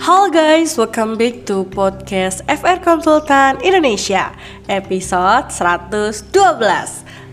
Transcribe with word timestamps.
Halo 0.00 0.32
guys, 0.32 0.80
welcome 0.80 1.20
back 1.20 1.44
to 1.44 1.68
podcast 1.68 2.40
FR 2.48 2.80
Konsultan 2.80 3.60
Indonesia 3.60 4.32
Episode 4.64 5.52
112 5.52 6.32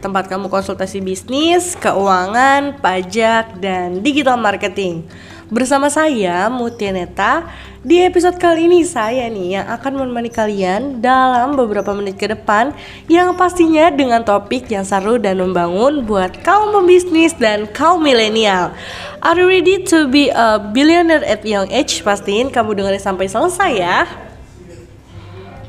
Tempat 0.03 0.27
kamu 0.27 0.51
konsultasi 0.51 0.99
bisnis, 0.99 1.79
keuangan, 1.79 2.75
pajak, 2.83 3.63
dan 3.63 4.03
digital 4.03 4.35
marketing 4.35 5.07
Bersama 5.47 5.87
saya 5.87 6.51
Mutia 6.51 6.91
Neta 6.91 7.47
Di 7.79 8.03
episode 8.03 8.35
kali 8.35 8.67
ini 8.67 8.83
saya 8.83 9.31
nih 9.31 9.55
yang 9.55 9.67
akan 9.79 10.03
menemani 10.03 10.27
kalian 10.27 10.99
dalam 10.99 11.55
beberapa 11.55 11.95
menit 11.95 12.19
ke 12.19 12.27
depan 12.27 12.75
Yang 13.07 13.31
pastinya 13.39 13.87
dengan 13.87 14.27
topik 14.27 14.67
yang 14.67 14.83
seru 14.83 15.15
dan 15.15 15.39
membangun 15.39 16.03
buat 16.03 16.43
kaum 16.43 16.75
pembisnis 16.75 17.31
dan 17.39 17.63
kaum 17.71 18.03
milenial 18.03 18.75
Are 19.23 19.39
you 19.39 19.47
ready 19.47 19.87
to 19.87 20.11
be 20.11 20.27
a 20.27 20.59
billionaire 20.59 21.23
at 21.23 21.47
young 21.47 21.71
age? 21.71 22.03
Pastiin 22.03 22.51
kamu 22.51 22.83
dengerin 22.83 22.99
sampai 22.99 23.31
selesai 23.31 23.71
ya 23.71 24.26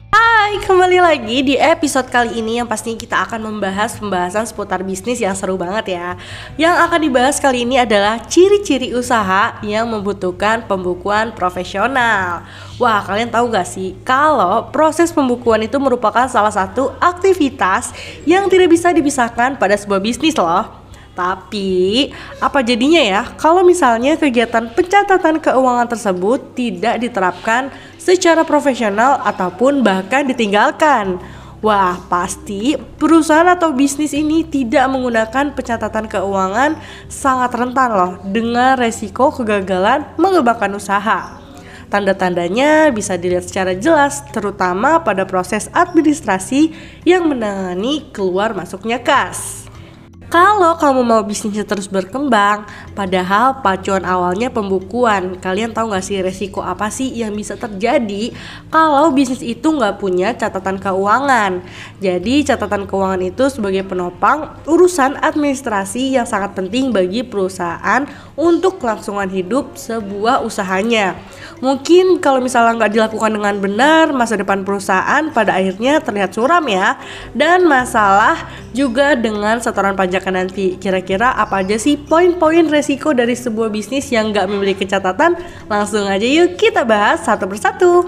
Hai, 0.08 0.56
kembali 0.64 1.04
lagi 1.04 1.44
di 1.44 1.54
episode 1.60 2.08
kali 2.08 2.40
ini 2.40 2.56
yang 2.56 2.64
pastinya 2.64 2.96
kita 2.96 3.28
akan 3.28 3.44
membahas 3.44 4.00
pembahasan 4.00 4.48
seputar 4.48 4.80
bisnis 4.80 5.20
yang 5.20 5.36
seru 5.36 5.60
banget 5.60 6.00
ya. 6.00 6.16
Yang 6.56 6.76
akan 6.88 7.00
dibahas 7.04 7.36
kali 7.36 7.68
ini 7.68 7.76
adalah 7.76 8.16
ciri-ciri 8.24 8.96
usaha 8.96 9.60
yang 9.60 9.84
membutuhkan 9.92 10.64
pembukuan 10.64 11.36
profesional. 11.36 12.40
Wah, 12.80 13.04
kalian 13.04 13.28
tahu 13.28 13.52
gak 13.52 13.68
sih 13.68 14.00
kalau 14.00 14.72
proses 14.72 15.12
pembukuan 15.12 15.60
itu 15.68 15.76
merupakan 15.76 16.24
salah 16.24 16.56
satu 16.56 16.96
aktivitas 16.96 17.92
yang 18.24 18.48
tidak 18.48 18.72
bisa 18.72 18.88
dipisahkan 18.96 19.60
pada 19.60 19.76
sebuah 19.76 20.00
bisnis 20.00 20.32
loh. 20.40 20.88
Tapi, 21.18 22.08
apa 22.38 22.62
jadinya 22.62 23.02
ya 23.02 23.22
kalau 23.34 23.66
misalnya 23.66 24.14
kegiatan 24.14 24.70
pencatatan 24.70 25.42
keuangan 25.42 25.90
tersebut 25.90 26.54
tidak 26.54 27.02
diterapkan 27.02 27.74
secara 28.08 28.40
profesional 28.48 29.20
ataupun 29.20 29.84
bahkan 29.84 30.24
ditinggalkan? 30.24 31.20
Wah, 31.60 32.00
pasti 32.08 32.78
perusahaan 32.96 33.52
atau 33.52 33.76
bisnis 33.76 34.16
ini 34.16 34.46
tidak 34.48 34.88
menggunakan 34.88 35.52
pencatatan 35.52 36.08
keuangan 36.08 36.80
sangat 37.12 37.52
rentan 37.52 37.90
loh 37.92 38.12
dengan 38.24 38.80
resiko 38.80 39.28
kegagalan 39.28 40.08
mengembangkan 40.16 40.72
usaha. 40.72 41.36
Tanda-tandanya 41.92 42.94
bisa 42.94 43.20
dilihat 43.20 43.44
secara 43.44 43.76
jelas 43.76 44.24
terutama 44.32 45.04
pada 45.04 45.28
proses 45.28 45.68
administrasi 45.76 46.72
yang 47.04 47.28
menangani 47.28 48.08
keluar 48.14 48.56
masuknya 48.56 49.02
kas. 49.02 49.67
Kalau 50.28 50.76
kamu 50.76 51.08
mau 51.08 51.24
bisnisnya 51.24 51.64
terus 51.64 51.88
berkembang, 51.88 52.68
padahal 52.92 53.64
pacuan 53.64 54.04
awalnya 54.04 54.52
pembukuan, 54.52 55.40
kalian 55.40 55.72
tahu 55.72 55.88
nggak 55.88 56.04
sih 56.04 56.20
resiko 56.20 56.60
apa 56.60 56.92
sih 56.92 57.08
yang 57.16 57.32
bisa 57.32 57.56
terjadi 57.56 58.36
kalau 58.68 59.08
bisnis 59.08 59.40
itu 59.40 59.64
nggak 59.64 59.96
punya 59.96 60.36
catatan 60.36 60.76
keuangan? 60.76 61.64
Jadi 62.04 62.44
catatan 62.44 62.84
keuangan 62.84 63.24
itu 63.24 63.48
sebagai 63.48 63.88
penopang 63.88 64.52
urusan 64.68 65.16
administrasi 65.16 66.20
yang 66.20 66.28
sangat 66.28 66.52
penting 66.52 66.92
bagi 66.92 67.24
perusahaan 67.24 68.04
untuk 68.36 68.84
kelangsungan 68.84 69.32
hidup 69.32 69.80
sebuah 69.80 70.44
usahanya. 70.44 71.16
Mungkin 71.64 72.20
kalau 72.20 72.44
misalnya 72.44 72.84
nggak 72.84 72.92
dilakukan 72.92 73.32
dengan 73.32 73.56
benar, 73.58 74.04
masa 74.12 74.36
depan 74.36 74.60
perusahaan 74.62 75.24
pada 75.32 75.56
akhirnya 75.56 76.04
terlihat 76.04 76.36
suram 76.36 76.62
ya. 76.68 77.00
Dan 77.32 77.64
masalah 77.64 78.67
juga 78.78 79.18
dengan 79.18 79.58
setoran 79.58 79.98
pajaknya 79.98 80.46
nanti. 80.46 80.78
Kira-kira 80.78 81.34
apa 81.34 81.66
aja 81.66 81.74
sih 81.74 81.98
poin-poin 81.98 82.70
resiko 82.70 83.10
dari 83.10 83.34
sebuah 83.34 83.74
bisnis 83.74 84.06
yang 84.14 84.30
nggak 84.30 84.46
memiliki 84.46 84.86
catatan? 84.86 85.34
Langsung 85.66 86.06
aja 86.06 86.22
yuk 86.22 86.54
kita 86.54 86.86
bahas 86.86 87.26
satu 87.26 87.50
persatu. 87.50 88.06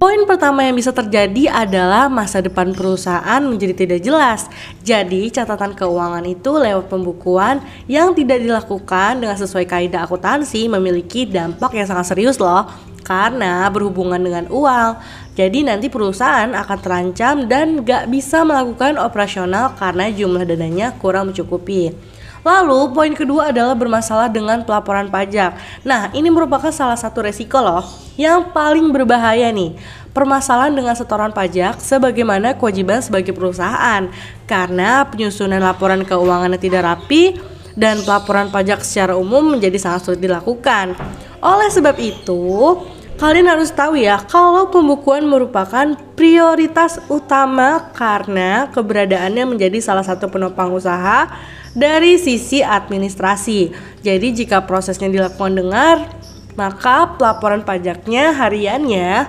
Poin 0.00 0.24
pertama 0.24 0.64
yang 0.64 0.80
bisa 0.80 0.96
terjadi 0.96 1.52
adalah 1.52 2.08
masa 2.08 2.40
depan 2.40 2.72
perusahaan 2.72 3.44
menjadi 3.44 3.84
tidak 3.84 4.00
jelas. 4.00 4.48
Jadi, 4.80 5.28
catatan 5.28 5.76
keuangan 5.76 6.24
itu 6.24 6.56
lewat 6.56 6.88
pembukuan 6.88 7.60
yang 7.84 8.16
tidak 8.16 8.40
dilakukan 8.40 9.20
dengan 9.20 9.36
sesuai 9.36 9.68
kaidah 9.68 10.08
akuntansi 10.08 10.72
memiliki 10.72 11.28
dampak 11.28 11.76
yang 11.76 11.84
sangat 11.84 12.16
serius 12.16 12.40
loh. 12.40 12.64
Karena 13.04 13.68
berhubungan 13.68 14.24
dengan 14.24 14.48
uang, 14.48 14.96
jadi 15.40 15.64
nanti 15.64 15.88
perusahaan 15.88 16.52
akan 16.52 16.78
terancam 16.84 17.48
dan 17.48 17.80
gak 17.80 18.12
bisa 18.12 18.44
melakukan 18.44 19.00
operasional 19.00 19.72
karena 19.72 20.12
jumlah 20.12 20.44
dananya 20.44 20.92
kurang 21.00 21.32
mencukupi. 21.32 21.96
Lalu 22.44 22.92
poin 22.92 23.12
kedua 23.16 23.48
adalah 23.48 23.72
bermasalah 23.72 24.28
dengan 24.28 24.60
pelaporan 24.68 25.08
pajak. 25.08 25.56
Nah 25.80 26.12
ini 26.12 26.28
merupakan 26.28 26.68
salah 26.68 26.96
satu 26.96 27.24
resiko 27.24 27.56
loh 27.56 27.84
yang 28.20 28.52
paling 28.52 28.92
berbahaya 28.92 29.48
nih. 29.48 29.80
Permasalahan 30.12 30.76
dengan 30.76 30.92
setoran 30.92 31.32
pajak 31.32 31.80
sebagaimana 31.80 32.52
kewajiban 32.60 33.00
sebagai 33.00 33.32
perusahaan 33.32 34.12
karena 34.44 35.08
penyusunan 35.08 35.62
laporan 35.62 36.04
keuangan 36.04 36.52
yang 36.52 36.60
tidak 36.60 36.82
rapi 36.84 37.40
dan 37.80 38.04
pelaporan 38.04 38.52
pajak 38.52 38.84
secara 38.84 39.16
umum 39.16 39.56
menjadi 39.56 39.80
sangat 39.80 40.04
sulit 40.04 40.20
dilakukan. 40.20 40.92
Oleh 41.40 41.70
sebab 41.72 41.96
itu, 41.96 42.76
kalian 43.20 43.52
harus 43.52 43.68
tahu 43.68 44.00
ya 44.00 44.16
kalau 44.24 44.72
pembukuan 44.72 45.28
merupakan 45.28 45.92
prioritas 46.16 47.04
utama 47.12 47.92
karena 47.92 48.72
keberadaannya 48.72 49.44
menjadi 49.44 49.76
salah 49.84 50.00
satu 50.00 50.32
penopang 50.32 50.72
usaha 50.72 51.28
dari 51.76 52.16
sisi 52.16 52.64
administrasi. 52.64 53.76
Jadi 54.00 54.32
jika 54.32 54.64
prosesnya 54.64 55.12
dilakukan 55.12 55.52
dengar, 55.52 56.08
maka 56.56 57.12
pelaporan 57.20 57.60
pajaknya 57.60 58.32
hariannya 58.32 59.28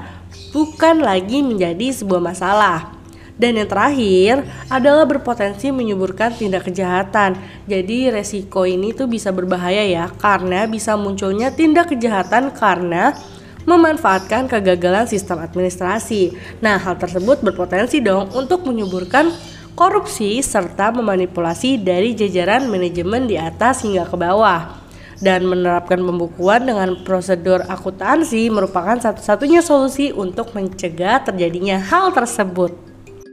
bukan 0.56 1.03
lagi 1.03 1.44
menjadi 1.44 1.91
sebuah 1.91 2.23
masalah. 2.23 2.96
Dan 3.35 3.59
yang 3.59 3.68
terakhir 3.68 4.46
adalah 4.72 5.03
berpotensi 5.03 5.68
menyuburkan 5.73 6.31
tindak 6.31 6.72
kejahatan. 6.72 7.35
Jadi 7.68 8.08
resiko 8.08 8.63
ini 8.63 8.96
tuh 8.96 9.12
bisa 9.12 9.35
berbahaya 9.35 9.84
ya 9.84 10.06
karena 10.16 10.63
bisa 10.69 10.96
munculnya 10.96 11.52
tindak 11.52 11.91
kejahatan 11.91 12.53
karena 12.53 13.18
memanfaatkan 13.66 14.49
kegagalan 14.49 15.05
sistem 15.05 15.41
administrasi. 15.41 16.35
Nah, 16.59 16.77
hal 16.81 16.97
tersebut 16.97 17.41
berpotensi 17.45 18.01
dong 18.01 18.29
untuk 18.33 18.66
menyuburkan 18.66 19.29
korupsi, 19.73 20.44
serta 20.44 20.91
memanipulasi 20.91 21.79
dari 21.79 22.13
jajaran 22.13 22.67
manajemen 22.67 23.25
di 23.25 23.39
atas 23.39 23.88
hingga 23.88 24.05
ke 24.05 24.17
bawah. 24.19 24.81
Dan 25.22 25.45
menerapkan 25.45 26.01
pembukuan 26.01 26.66
dengan 26.66 26.97
prosedur 27.05 27.61
akuntansi 27.69 28.49
merupakan 28.49 28.97
satu-satunya 28.97 29.61
solusi 29.61 30.09
untuk 30.09 30.57
mencegah 30.57 31.22
terjadinya 31.22 31.78
hal 31.78 32.09
tersebut. 32.09 32.91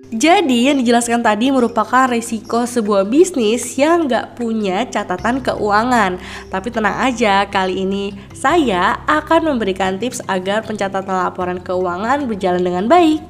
Jadi 0.09 0.73
yang 0.73 0.81
dijelaskan 0.81 1.21
tadi 1.21 1.53
merupakan 1.53 2.09
resiko 2.09 2.65
sebuah 2.65 3.05
bisnis 3.05 3.77
yang 3.77 4.09
nggak 4.09 4.41
punya 4.41 4.89
catatan 4.89 5.45
keuangan. 5.45 6.17
Tapi 6.49 6.69
tenang 6.73 6.97
aja, 7.13 7.45
kali 7.45 7.85
ini 7.85 8.17
saya 8.33 9.05
akan 9.05 9.53
memberikan 9.53 10.01
tips 10.01 10.25
agar 10.25 10.65
pencatatan 10.65 11.13
laporan 11.13 11.61
keuangan 11.61 12.25
berjalan 12.25 12.65
dengan 12.65 12.89
baik. 12.89 13.21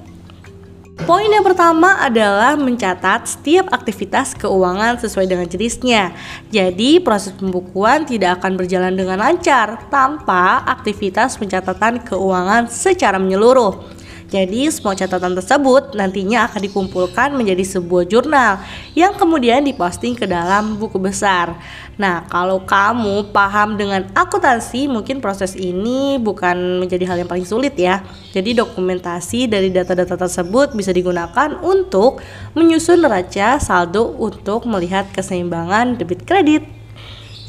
Poin 1.03 1.27
yang 1.27 1.43
pertama 1.43 1.99
adalah 1.99 2.55
mencatat 2.55 3.27
setiap 3.27 3.75
aktivitas 3.75 4.39
keuangan 4.39 5.03
sesuai 5.03 5.27
dengan 5.27 5.50
jenisnya. 5.50 6.15
Jadi, 6.55 7.03
proses 7.03 7.34
pembukuan 7.34 8.06
tidak 8.06 8.39
akan 8.39 8.55
berjalan 8.55 8.95
dengan 8.95 9.19
lancar 9.19 9.91
tanpa 9.91 10.62
aktivitas 10.62 11.43
pencatatan 11.43 12.06
keuangan 12.06 12.71
secara 12.71 13.19
menyeluruh. 13.19 13.97
Jadi 14.28 14.69
semua 14.69 14.93
catatan 14.93 15.33
tersebut 15.33 15.97
nantinya 15.97 16.44
akan 16.53 16.61
dikumpulkan 16.69 17.33
menjadi 17.33 17.65
sebuah 17.65 18.05
jurnal 18.05 18.61
yang 18.93 19.16
kemudian 19.16 19.65
diposting 19.65 20.12
ke 20.12 20.28
dalam 20.28 20.77
buku 20.77 21.00
besar. 21.00 21.56
Nah, 21.97 22.28
kalau 22.28 22.61
kamu 22.61 23.33
paham 23.33 23.80
dengan 23.80 24.04
akuntansi, 24.13 24.84
mungkin 24.84 25.25
proses 25.25 25.57
ini 25.57 26.21
bukan 26.21 26.84
menjadi 26.84 27.09
hal 27.09 27.25
yang 27.25 27.30
paling 27.33 27.48
sulit 27.48 27.72
ya. 27.80 28.04
Jadi 28.36 28.53
dokumentasi 28.53 29.48
dari 29.48 29.72
data-data 29.72 30.21
tersebut 30.21 30.77
bisa 30.77 30.92
digunakan 30.92 31.57
untuk 31.65 32.21
menyusun 32.53 33.01
neraca 33.01 33.57
saldo 33.57 34.13
untuk 34.21 34.69
melihat 34.69 35.09
keseimbangan 35.09 35.97
debit 35.97 36.28
kredit. 36.28 36.78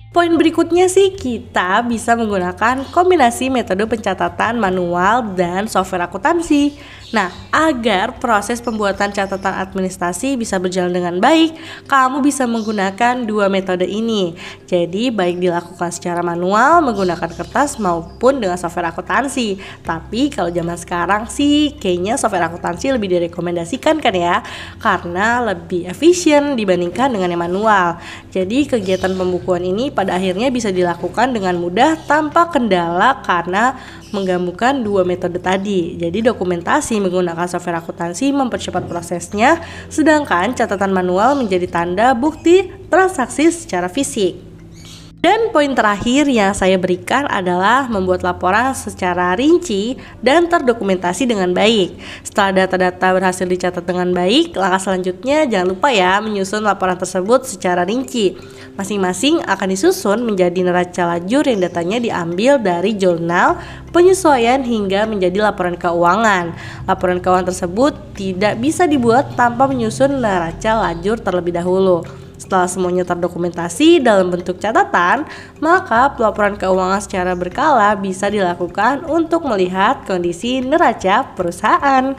Poin 0.10 0.34
berikutnya 0.34 0.90
sih 0.90 1.14
kita 1.14 1.86
bisa 1.86 2.18
menggunakan 2.18 2.82
kombinasi 2.90 3.54
metode 3.54 3.86
pencatatan 3.86 4.58
manual 4.58 5.38
dan 5.38 5.70
software 5.70 6.10
akuntansi. 6.10 6.74
Nah, 7.10 7.34
agar 7.50 8.22
proses 8.22 8.62
pembuatan 8.62 9.10
catatan 9.10 9.58
administrasi 9.66 10.38
bisa 10.38 10.62
berjalan 10.62 10.94
dengan 10.94 11.18
baik, 11.18 11.58
kamu 11.90 12.22
bisa 12.22 12.46
menggunakan 12.46 13.26
dua 13.26 13.50
metode 13.50 13.90
ini. 13.90 14.38
Jadi, 14.70 15.10
baik 15.10 15.42
dilakukan 15.42 15.90
secara 15.90 16.22
manual 16.22 16.86
menggunakan 16.86 17.34
kertas 17.34 17.82
maupun 17.82 18.38
dengan 18.38 18.62
software 18.62 18.94
akuntansi. 18.94 19.58
Tapi 19.82 20.30
kalau 20.30 20.54
zaman 20.54 20.78
sekarang 20.78 21.26
sih 21.26 21.74
kayaknya 21.82 22.14
software 22.14 22.46
akuntansi 22.46 22.94
lebih 22.94 23.10
direkomendasikan 23.18 23.98
kan 23.98 24.14
ya, 24.14 24.46
karena 24.78 25.42
lebih 25.50 25.90
efisien 25.90 26.54
dibandingkan 26.54 27.10
dengan 27.10 27.34
yang 27.34 27.42
manual. 27.42 27.98
Jadi, 28.30 28.70
kegiatan 28.70 29.18
pembukuan 29.18 29.66
ini 29.66 29.90
pada 29.90 30.14
akhirnya 30.14 30.54
bisa 30.54 30.70
dilakukan 30.70 31.34
dengan 31.34 31.58
mudah 31.58 31.98
tanpa 32.06 32.54
kendala 32.54 33.26
karena 33.26 33.74
menggabungkan 34.10 34.82
dua 34.82 35.06
metode 35.06 35.38
tadi. 35.38 35.96
Jadi 35.96 36.26
dokumentasi 36.26 36.98
menggunakan 36.98 37.46
software 37.46 37.80
akuntansi 37.80 38.34
mempercepat 38.34 38.90
prosesnya, 38.90 39.62
sedangkan 39.88 40.58
catatan 40.58 40.90
manual 40.90 41.38
menjadi 41.38 41.70
tanda 41.70 42.18
bukti 42.18 42.68
transaksi 42.90 43.54
secara 43.54 43.88
fisik. 43.88 44.49
Dan 45.20 45.52
poin 45.52 45.68
terakhir 45.76 46.32
yang 46.32 46.56
saya 46.56 46.80
berikan 46.80 47.28
adalah 47.28 47.92
membuat 47.92 48.24
laporan 48.24 48.72
secara 48.72 49.36
rinci 49.36 50.00
dan 50.24 50.48
terdokumentasi 50.48 51.28
dengan 51.28 51.52
baik. 51.52 52.00
Setelah 52.24 52.64
data-data 52.64 53.12
berhasil 53.12 53.44
dicatat 53.44 53.84
dengan 53.84 54.16
baik, 54.16 54.56
langkah 54.56 54.80
selanjutnya 54.80 55.44
jangan 55.44 55.76
lupa 55.76 55.92
ya 55.92 56.24
menyusun 56.24 56.64
laporan 56.64 56.96
tersebut 56.96 57.44
secara 57.44 57.84
rinci. 57.84 58.40
Masing-masing 58.80 59.44
akan 59.44 59.68
disusun 59.68 60.24
menjadi 60.24 60.64
neraca 60.64 61.12
lajur 61.12 61.44
yang 61.52 61.68
datanya 61.68 62.00
diambil 62.00 62.56
dari 62.56 62.96
jurnal, 62.96 63.60
penyesuaian 63.92 64.64
hingga 64.64 65.04
menjadi 65.04 65.52
laporan 65.52 65.76
keuangan. 65.76 66.56
Laporan 66.88 67.20
keuangan 67.20 67.52
tersebut 67.52 67.92
tidak 68.16 68.56
bisa 68.56 68.88
dibuat 68.88 69.36
tanpa 69.36 69.68
menyusun 69.68 70.24
neraca 70.24 70.80
lajur 70.80 71.20
terlebih 71.20 71.60
dahulu. 71.60 72.29
Setelah 72.50 72.66
semuanya 72.66 73.06
terdokumentasi 73.06 74.02
dalam 74.02 74.34
bentuk 74.34 74.58
catatan, 74.58 75.22
maka 75.62 76.10
pelaporan 76.18 76.58
keuangan 76.58 76.98
secara 76.98 77.38
berkala 77.38 77.94
bisa 77.94 78.26
dilakukan 78.26 79.06
untuk 79.06 79.46
melihat 79.46 80.02
kondisi 80.10 80.58
neraca 80.58 81.30
perusahaan. 81.38 82.18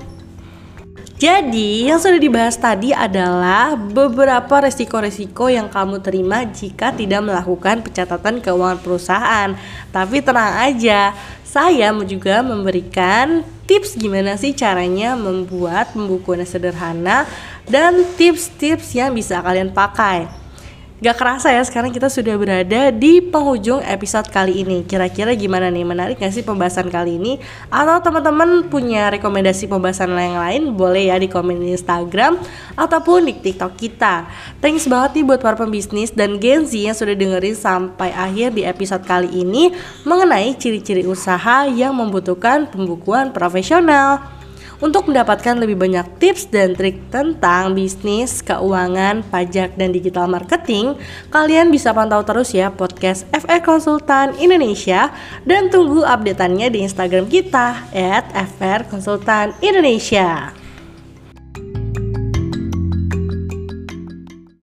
Jadi, 1.19 1.91
yang 1.91 1.99
sudah 1.99 2.23
dibahas 2.23 2.55
tadi 2.55 2.95
adalah 2.95 3.75
beberapa 3.75 4.63
resiko-resiko 4.63 5.51
yang 5.51 5.67
kamu 5.67 5.99
terima 5.99 6.47
jika 6.47 6.95
tidak 6.95 7.27
melakukan 7.27 7.83
pencatatan 7.83 8.39
keuangan 8.39 8.79
perusahaan. 8.79 9.59
Tapi 9.91 10.23
tenang 10.23 10.63
aja, 10.63 11.11
saya 11.51 11.91
juga 12.07 12.47
memberikan 12.47 13.43
tips 13.67 13.99
gimana 13.99 14.39
sih 14.39 14.55
caranya 14.55 15.19
membuat 15.19 15.91
pembukuan 15.91 16.47
sederhana 16.47 17.27
dan 17.67 18.07
tips-tips 18.15 18.95
yang 18.95 19.11
bisa 19.11 19.43
kalian 19.43 19.75
pakai. 19.75 20.40
Gak 21.01 21.17
kerasa 21.17 21.49
ya 21.49 21.65
sekarang 21.65 21.97
kita 21.97 22.13
sudah 22.13 22.37
berada 22.37 22.93
di 22.93 23.25
penghujung 23.25 23.81
episode 23.89 24.29
kali 24.29 24.61
ini. 24.61 24.85
Kira-kira 24.85 25.33
gimana 25.33 25.73
nih? 25.73 25.81
Menarik 25.81 26.21
gak 26.21 26.29
sih 26.29 26.45
pembahasan 26.45 26.93
kali 26.93 27.17
ini? 27.17 27.41
Atau 27.73 28.05
teman-teman 28.05 28.69
punya 28.69 29.09
rekomendasi 29.09 29.65
pembahasan 29.65 30.13
yang 30.13 30.37
lain 30.37 30.63
Boleh 30.77 31.09
ya 31.09 31.17
di 31.17 31.25
komen 31.25 31.57
di 31.57 31.73
Instagram 31.73 32.37
Ataupun 32.77 33.25
di 33.25 33.33
TikTok 33.33 33.81
kita. 33.81 34.29
Thanks 34.61 34.85
banget 34.85 35.17
nih 35.17 35.25
buat 35.25 35.41
para 35.41 35.57
pembisnis 35.57 36.13
dan 36.13 36.37
Gen 36.37 36.69
Z 36.69 36.77
yang 36.77 36.93
sudah 36.93 37.17
dengerin 37.17 37.57
sampai 37.57 38.13
akhir 38.13 38.53
di 38.53 38.69
episode 38.69 39.01
kali 39.09 39.41
ini 39.41 39.73
Mengenai 40.05 40.53
ciri-ciri 40.61 41.09
usaha 41.09 41.65
yang 41.65 41.97
membutuhkan 41.97 42.69
pembukuan 42.69 43.33
profesional 43.33 44.40
untuk 44.81 45.09
mendapatkan 45.09 45.57
lebih 45.61 45.77
banyak 45.77 46.05
tips 46.21 46.49
dan 46.49 46.73
trik 46.77 46.99
tentang 47.13 47.77
bisnis, 47.77 48.41
keuangan, 48.41 49.25
pajak, 49.29 49.77
dan 49.77 49.93
digital 49.93 50.27
marketing, 50.29 50.97
kalian 51.29 51.69
bisa 51.69 51.93
pantau 51.93 52.25
terus 52.25 52.53
ya 52.53 52.73
podcast 52.73 53.29
FR 53.33 53.61
Konsultan 53.65 54.37
Indonesia 54.41 55.13
dan 55.45 55.69
tunggu 55.69 56.05
updateannya 56.05 56.73
di 56.73 56.85
Instagram 56.85 57.29
kita 57.29 57.87
at 57.93 58.27
Konsultan 58.89 59.57
Indonesia. 59.61 60.60